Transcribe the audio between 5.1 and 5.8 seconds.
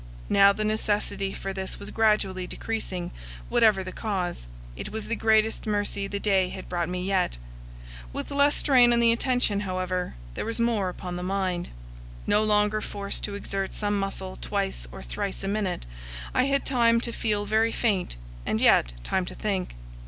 greatest